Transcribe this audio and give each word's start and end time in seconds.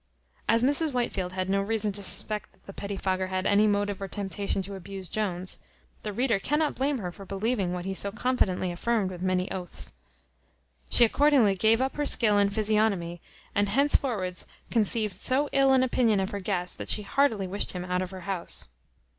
As 0.49 0.63
Mrs 0.63 0.93
Whitefield 0.93 1.33
had 1.33 1.47
no 1.47 1.61
reason 1.61 1.91
to 1.91 2.01
suspect 2.01 2.53
that 2.53 2.65
the 2.65 2.73
petty 2.73 2.97
fogger 2.97 3.27
had 3.27 3.45
any 3.45 3.67
motive 3.67 4.01
or 4.01 4.07
temptation 4.07 4.63
to 4.63 4.73
abuse 4.73 5.07
Jones, 5.07 5.59
the 6.01 6.11
reader 6.11 6.39
cannot 6.39 6.73
blame 6.73 6.97
her 6.97 7.11
for 7.11 7.23
believing 7.23 7.71
what 7.71 7.85
he 7.85 7.93
so 7.93 8.11
confidently 8.11 8.71
affirmed 8.71 9.11
with 9.11 9.21
many 9.21 9.51
oaths. 9.51 9.93
She 10.89 11.05
accordingly 11.05 11.53
gave 11.53 11.81
up 11.81 11.97
her 11.97 12.07
skill 12.07 12.39
in 12.39 12.49
physiognomy, 12.49 13.21
and 13.53 13.69
hence 13.69 13.95
forwards 13.95 14.47
conceived 14.71 15.13
so 15.13 15.49
ill 15.51 15.71
an 15.71 15.83
opinion 15.83 16.19
of 16.19 16.31
her 16.31 16.39
guest, 16.39 16.79
that 16.79 16.89
she 16.89 17.03
heartily 17.03 17.45
wished 17.45 17.73
him 17.73 17.85
out 17.85 18.01
of 18.01 18.09
her 18.09 18.21
house. 18.21 18.69